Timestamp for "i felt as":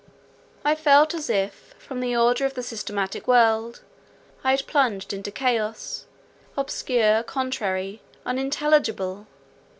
0.65-1.29